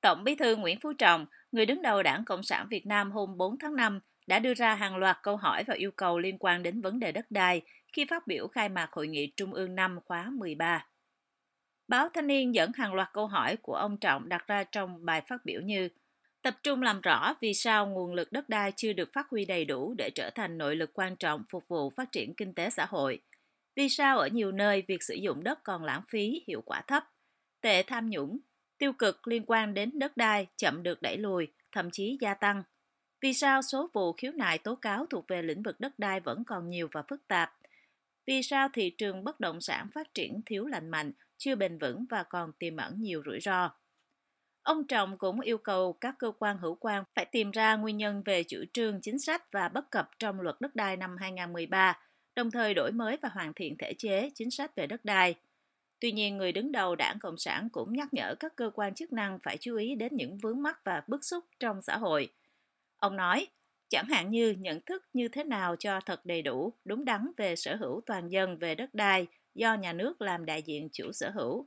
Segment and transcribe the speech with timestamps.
[0.00, 3.36] Tổng bí thư Nguyễn Phú Trọng, người đứng đầu Đảng Cộng sản Việt Nam hôm
[3.36, 6.62] 4 tháng 5, đã đưa ra hàng loạt câu hỏi và yêu cầu liên quan
[6.62, 9.98] đến vấn đề đất đai khi phát biểu khai mạc Hội nghị Trung ương năm
[10.04, 10.86] khóa 13.
[11.88, 15.22] Báo Thanh niên dẫn hàng loạt câu hỏi của ông Trọng đặt ra trong bài
[15.28, 15.88] phát biểu như
[16.42, 19.64] tập trung làm rõ vì sao nguồn lực đất đai chưa được phát huy đầy
[19.64, 22.86] đủ để trở thành nội lực quan trọng phục vụ phát triển kinh tế xã
[22.86, 23.20] hội.
[23.76, 27.04] Vì sao ở nhiều nơi việc sử dụng đất còn lãng phí, hiệu quả thấp,
[27.60, 28.38] tệ tham nhũng,
[28.80, 32.62] tiêu cực liên quan đến đất đai chậm được đẩy lùi, thậm chí gia tăng.
[33.20, 36.44] Vì sao số vụ khiếu nại tố cáo thuộc về lĩnh vực đất đai vẫn
[36.44, 37.52] còn nhiều và phức tạp?
[38.26, 42.04] Vì sao thị trường bất động sản phát triển thiếu lành mạnh, chưa bền vững
[42.10, 43.70] và còn tiềm ẩn nhiều rủi ro?
[44.62, 48.22] Ông Trọng cũng yêu cầu các cơ quan hữu quan phải tìm ra nguyên nhân
[48.24, 51.98] về chủ trương chính sách và bất cập trong luật đất đai năm 2013,
[52.34, 55.34] đồng thời đổi mới và hoàn thiện thể chế chính sách về đất đai.
[56.00, 59.12] Tuy nhiên, người đứng đầu đảng Cộng sản cũng nhắc nhở các cơ quan chức
[59.12, 62.32] năng phải chú ý đến những vướng mắc và bức xúc trong xã hội.
[62.96, 63.46] Ông nói,
[63.88, 67.56] chẳng hạn như nhận thức như thế nào cho thật đầy đủ, đúng đắn về
[67.56, 71.30] sở hữu toàn dân về đất đai do nhà nước làm đại diện chủ sở
[71.30, 71.66] hữu.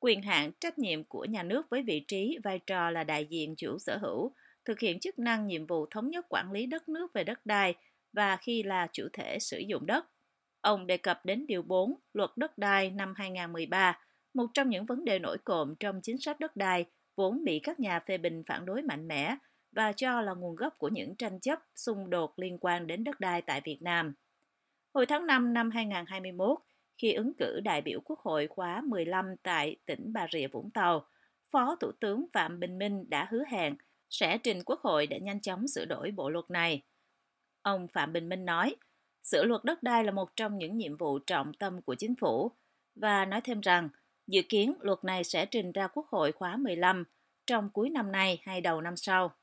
[0.00, 3.54] Quyền hạn trách nhiệm của nhà nước với vị trí, vai trò là đại diện
[3.56, 7.12] chủ sở hữu, thực hiện chức năng nhiệm vụ thống nhất quản lý đất nước
[7.14, 7.74] về đất đai
[8.12, 10.04] và khi là chủ thể sử dụng đất.
[10.64, 13.98] Ông đề cập đến Điều 4 Luật Đất đai năm 2013,
[14.34, 16.84] một trong những vấn đề nổi cộm trong chính sách đất đai
[17.16, 19.36] vốn bị các nhà phê bình phản đối mạnh mẽ
[19.72, 23.20] và cho là nguồn gốc của những tranh chấp, xung đột liên quan đến đất
[23.20, 24.14] đai tại Việt Nam.
[24.94, 26.58] Hồi tháng 5 năm 2021,
[26.98, 31.06] khi ứng cử đại biểu Quốc hội khóa 15 tại tỉnh Bà Rịa Vũng Tàu,
[31.50, 33.76] Phó Thủ tướng Phạm Bình Minh đã hứa hẹn
[34.10, 36.82] sẽ trình Quốc hội để nhanh chóng sửa đổi bộ luật này.
[37.62, 38.76] Ông Phạm Bình Minh nói,
[39.24, 42.50] sửa luật đất đai là một trong những nhiệm vụ trọng tâm của chính phủ
[42.94, 43.88] và nói thêm rằng
[44.26, 47.04] dự kiến luật này sẽ trình ra Quốc hội khóa 15
[47.46, 49.34] trong cuối năm nay hay đầu năm sau.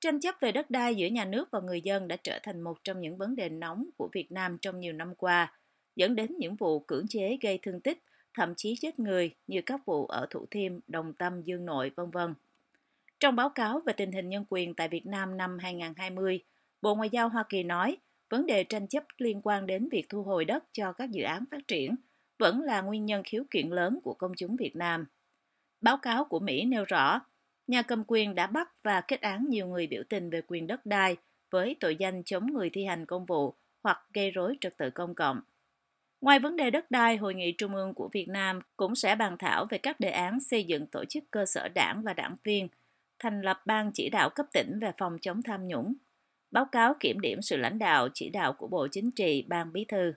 [0.00, 2.78] Tranh chấp về đất đai giữa nhà nước và người dân đã trở thành một
[2.84, 5.52] trong những vấn đề nóng của Việt Nam trong nhiều năm qua,
[5.96, 8.02] dẫn đến những vụ cưỡng chế gây thương tích,
[8.34, 12.10] thậm chí chết người như các vụ ở Thủ Thiêm, Đồng Tâm, Dương Nội, vân
[12.10, 12.34] vân.
[13.20, 16.40] Trong báo cáo về tình hình nhân quyền tại Việt Nam năm 2020,
[16.82, 17.96] Bộ Ngoại giao Hoa Kỳ nói
[18.30, 21.44] vấn đề tranh chấp liên quan đến việc thu hồi đất cho các dự án
[21.50, 21.96] phát triển
[22.38, 25.06] vẫn là nguyên nhân khiếu kiện lớn của công chúng Việt Nam.
[25.80, 27.20] Báo cáo của Mỹ nêu rõ,
[27.66, 30.86] nhà cầm quyền đã bắt và kết án nhiều người biểu tình về quyền đất
[30.86, 31.16] đai
[31.50, 35.14] với tội danh chống người thi hành công vụ hoặc gây rối trật tự công
[35.14, 35.40] cộng.
[36.20, 39.36] Ngoài vấn đề đất đai, Hội nghị Trung ương của Việt Nam cũng sẽ bàn
[39.38, 42.68] thảo về các đề án xây dựng tổ chức cơ sở đảng và đảng viên,
[43.18, 45.94] thành lập ban chỉ đạo cấp tỉnh về phòng chống tham nhũng,
[46.50, 49.84] báo cáo kiểm điểm sự lãnh đạo chỉ đạo của Bộ Chính trị, Ban Bí
[49.84, 50.12] thư.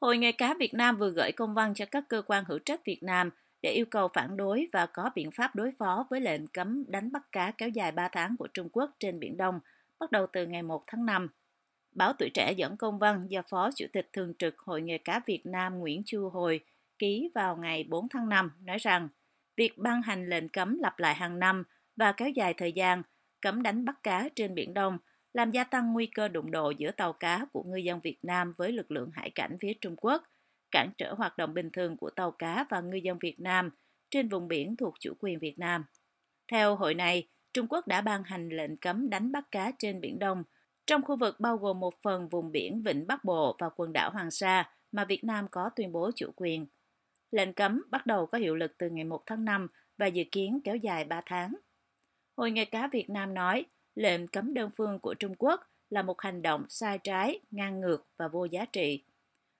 [0.00, 2.80] Hội nghề cá Việt Nam vừa gửi công văn cho các cơ quan hữu trách
[2.84, 3.30] Việt Nam
[3.62, 7.12] để yêu cầu phản đối và có biện pháp đối phó với lệnh cấm đánh
[7.12, 9.60] bắt cá kéo dài 3 tháng của Trung Quốc trên Biển Đông,
[9.98, 11.28] bắt đầu từ ngày 1 tháng 5.
[11.92, 15.20] Báo Tuổi Trẻ dẫn công văn do Phó Chủ tịch Thường trực Hội nghề cá
[15.26, 16.60] Việt Nam Nguyễn Chu Hồi
[16.98, 19.08] ký vào ngày 4 tháng 5 nói rằng
[19.56, 21.64] việc ban hành lệnh cấm lặp lại hàng năm
[21.96, 23.02] và kéo dài thời gian
[23.42, 24.98] cấm đánh bắt cá trên Biển Đông
[25.32, 28.54] làm gia tăng nguy cơ đụng độ giữa tàu cá của ngư dân Việt Nam
[28.56, 30.22] với lực lượng hải cảnh phía Trung Quốc,
[30.70, 33.70] cản trở hoạt động bình thường của tàu cá và ngư dân Việt Nam
[34.10, 35.84] trên vùng biển thuộc chủ quyền Việt Nam.
[36.52, 40.18] Theo hội này, Trung Quốc đã ban hành lệnh cấm đánh bắt cá trên Biển
[40.18, 40.44] Đông–
[40.90, 44.10] trong khu vực bao gồm một phần vùng biển Vịnh Bắc Bộ và quần đảo
[44.10, 46.66] Hoàng Sa mà Việt Nam có tuyên bố chủ quyền.
[47.30, 49.68] Lệnh cấm bắt đầu có hiệu lực từ ngày 1 tháng 5
[49.98, 51.54] và dự kiến kéo dài 3 tháng.
[52.40, 53.64] Hội nghề cá Việt Nam nói,
[53.94, 58.06] lệnh cấm đơn phương của Trung Quốc là một hành động sai trái, ngang ngược
[58.16, 59.02] và vô giá trị.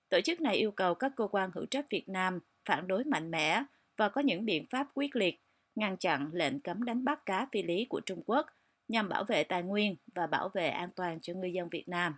[0.08, 3.30] Tổ chức này yêu cầu các cơ quan hữu trách Việt Nam phản đối mạnh
[3.30, 3.62] mẽ
[3.96, 5.40] và có những biện pháp quyết liệt
[5.74, 8.46] ngăn chặn lệnh cấm đánh bắt cá phi lý của Trung Quốc
[8.88, 12.14] nhằm bảo vệ tài nguyên và bảo vệ an toàn cho ngư dân Việt Nam.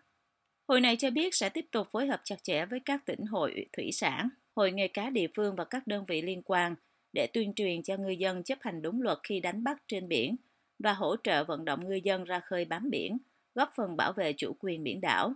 [0.69, 3.67] Hội này cho biết sẽ tiếp tục phối hợp chặt chẽ với các tỉnh hội
[3.77, 6.75] thủy sản, hội nghề cá địa phương và các đơn vị liên quan
[7.13, 10.37] để tuyên truyền cho ngư dân chấp hành đúng luật khi đánh bắt trên biển
[10.83, 13.19] và hỗ trợ vận động ngư dân ra khơi bám biển,
[13.55, 15.35] góp phần bảo vệ chủ quyền biển đảo.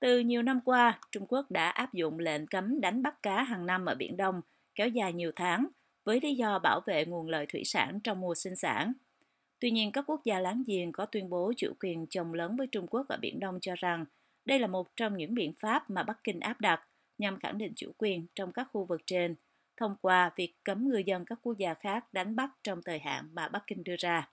[0.00, 3.66] Từ nhiều năm qua, Trung Quốc đã áp dụng lệnh cấm đánh bắt cá hàng
[3.66, 4.40] năm ở Biển Đông
[4.74, 5.66] kéo dài nhiều tháng
[6.04, 8.92] với lý do bảo vệ nguồn lợi thủy sản trong mùa sinh sản.
[9.60, 12.66] Tuy nhiên, các quốc gia láng giềng có tuyên bố chủ quyền chồng lớn với
[12.66, 14.04] Trung Quốc ở Biển Đông cho rằng
[14.44, 16.80] đây là một trong những biện pháp mà Bắc Kinh áp đặt
[17.18, 19.34] nhằm khẳng định chủ quyền trong các khu vực trên,
[19.76, 23.28] thông qua việc cấm ngư dân các quốc gia khác đánh bắt trong thời hạn
[23.32, 24.28] mà Bắc Kinh đưa ra.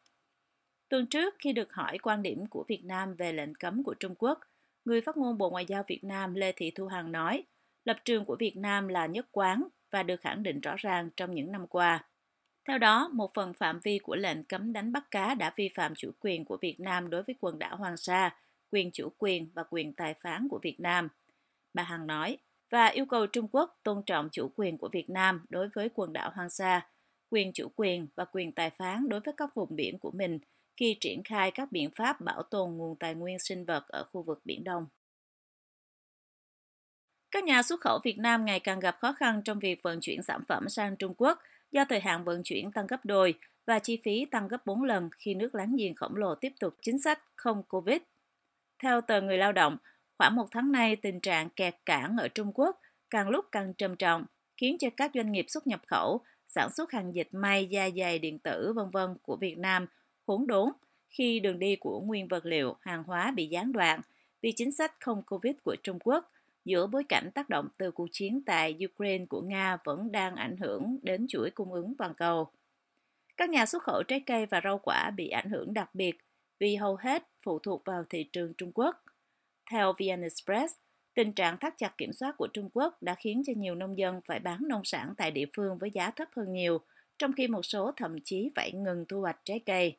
[0.90, 4.16] Tuần trước, khi được hỏi quan điểm của Việt Nam về lệnh cấm của Trung
[4.18, 4.40] Quốc,
[4.86, 7.44] người phát ngôn Bộ Ngoại giao Việt Nam Lê Thị Thu Hằng nói,
[7.86, 11.36] lập trường của Việt Nam là nhất quán và được khẳng định rõ ràng trong
[11.36, 12.06] những năm qua.
[12.68, 15.96] Theo đó, một phần phạm vi của lệnh cấm đánh bắt cá đã vi phạm
[15.96, 18.36] chủ quyền của Việt Nam đối với quần đảo Hoàng Sa,
[18.72, 21.08] quyền chủ quyền và quyền tài phán của Việt Nam.
[21.74, 22.38] Bà Hằng nói,
[22.70, 26.14] và yêu cầu Trung Quốc tôn trọng chủ quyền của Việt Nam đối với quần
[26.14, 26.88] đảo Hoàng Sa,
[27.30, 30.40] quyền chủ quyền và quyền tài phán đối với các vùng biển của mình
[30.80, 34.24] khi triển khai các biện pháp bảo tồn nguồn tài nguyên sinh vật ở khu
[34.24, 34.86] vực Biển Đông.
[37.32, 40.24] Các nhà xuất khẩu Việt Nam ngày càng gặp khó khăn trong việc vận chuyển
[40.24, 41.40] sản phẩm sang Trung Quốc
[41.72, 43.34] do thời hạn vận chuyển tăng gấp đôi
[43.66, 46.74] và chi phí tăng gấp 4 lần khi nước láng giềng khổng lồ tiếp tục
[46.82, 47.98] chính sách không Covid.
[48.84, 49.78] Theo tờ Người Lao động,
[50.18, 52.80] khoảng một tháng nay tình trạng kẹt cảng ở Trung Quốc
[53.10, 54.26] càng lúc càng trầm trọng,
[54.58, 58.20] khiến cho các doanh nghiệp xuất nhập khẩu, sản xuất hàng dịch may, da dày,
[58.20, 59.88] điện tử, vân vân của Việt Nam
[60.30, 60.70] hỗn đốn
[61.10, 64.02] khi đường đi của nguyên vật liệu, hàng hóa bị gián đoạn
[64.42, 66.28] vì chính sách không Covid của Trung Quốc–
[66.70, 70.58] giữa bối cảnh tác động từ cuộc chiến tại Ukraine của Nga vẫn đang ảnh
[70.58, 72.48] hưởng đến chuỗi cung ứng toàn cầu.
[73.38, 76.18] Các nhà xuất khẩu trái cây và rau quả bị ảnh hưởng đặc biệt
[76.60, 79.04] vì hầu hết phụ thuộc vào thị trường Trung Quốc.
[79.72, 80.74] Theo VN Express,
[81.14, 84.22] tình trạng thắt chặt kiểm soát của Trung Quốc đã khiến cho nhiều nông dân
[84.26, 86.80] phải bán nông sản tại địa phương với giá thấp hơn nhiều,
[87.20, 89.98] trong khi một số thậm chí phải ngừng thu hoạch trái cây.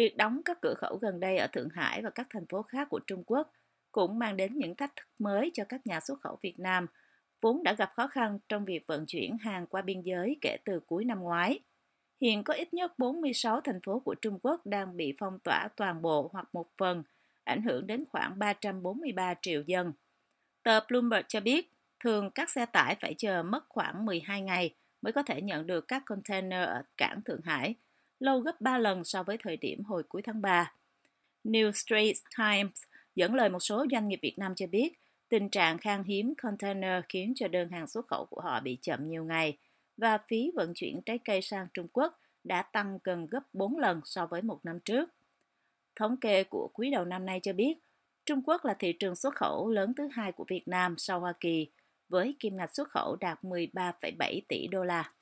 [0.00, 2.88] Việc đóng các cửa khẩu gần đây ở Thượng Hải và các thành phố khác
[2.90, 3.52] của Trung Quốc
[3.92, 6.86] cũng mang đến những thách thức mới cho các nhà xuất khẩu Việt Nam,
[7.40, 10.80] vốn đã gặp khó khăn trong việc vận chuyển hàng qua biên giới kể từ
[10.86, 11.60] cuối năm ngoái.
[12.20, 16.02] Hiện có ít nhất 46 thành phố của Trung Quốc đang bị phong tỏa toàn
[16.02, 17.02] bộ hoặc một phần,
[17.44, 19.92] ảnh hưởng đến khoảng 343 triệu dân.
[20.62, 21.72] Tờ Bloomberg cho biết,
[22.04, 25.88] thường các xe tải phải chờ mất khoảng 12 ngày mới có thể nhận được
[25.88, 27.74] các container ở cảng Thượng Hải,
[28.20, 30.72] lâu gấp 3 lần so với thời điểm hồi cuối tháng 3.
[31.44, 32.82] New Straits Times
[33.14, 34.92] Dẫn lời một số doanh nghiệp Việt Nam cho biết,
[35.28, 39.08] tình trạng khan hiếm container khiến cho đơn hàng xuất khẩu của họ bị chậm
[39.08, 39.58] nhiều ngày
[39.96, 44.00] và phí vận chuyển trái cây sang Trung Quốc đã tăng gần gấp 4 lần
[44.04, 45.08] so với một năm trước.
[45.96, 47.74] Thống kê của quý đầu năm nay cho biết,
[48.26, 51.32] Trung Quốc là thị trường xuất khẩu lớn thứ hai của Việt Nam sau Hoa
[51.40, 51.70] Kỳ,
[52.08, 55.12] với kim ngạch xuất khẩu đạt 13,7 tỷ đô la.